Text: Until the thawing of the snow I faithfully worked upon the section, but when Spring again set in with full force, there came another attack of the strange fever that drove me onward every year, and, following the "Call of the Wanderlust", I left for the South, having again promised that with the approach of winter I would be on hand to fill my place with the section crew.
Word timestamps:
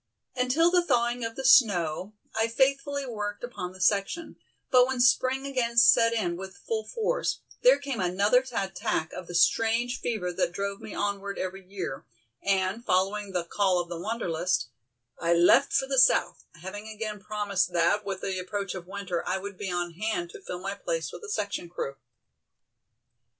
Until 0.35 0.71
the 0.71 0.81
thawing 0.83 1.23
of 1.23 1.35
the 1.35 1.45
snow 1.45 2.13
I 2.35 2.47
faithfully 2.47 3.05
worked 3.05 3.43
upon 3.43 3.71
the 3.71 3.79
section, 3.79 4.35
but 4.71 4.87
when 4.87 4.99
Spring 4.99 5.45
again 5.45 5.77
set 5.77 6.11
in 6.11 6.35
with 6.37 6.57
full 6.57 6.83
force, 6.87 7.41
there 7.61 7.77
came 7.77 7.99
another 7.99 8.39
attack 8.51 9.13
of 9.13 9.27
the 9.27 9.35
strange 9.35 9.99
fever 9.99 10.33
that 10.33 10.53
drove 10.53 10.81
me 10.81 10.95
onward 10.95 11.37
every 11.37 11.63
year, 11.63 12.03
and, 12.41 12.83
following 12.83 13.31
the 13.31 13.43
"Call 13.43 13.79
of 13.79 13.89
the 13.89 13.99
Wanderlust", 13.99 14.69
I 15.19 15.35
left 15.35 15.71
for 15.71 15.85
the 15.85 15.99
South, 15.99 16.45
having 16.55 16.87
again 16.87 17.19
promised 17.19 17.71
that 17.73 18.03
with 18.03 18.21
the 18.21 18.39
approach 18.39 18.73
of 18.73 18.87
winter 18.87 19.23
I 19.27 19.37
would 19.37 19.55
be 19.55 19.69
on 19.69 19.91
hand 19.91 20.31
to 20.31 20.41
fill 20.41 20.61
my 20.61 20.73
place 20.73 21.11
with 21.11 21.21
the 21.21 21.29
section 21.29 21.69
crew. 21.69 21.97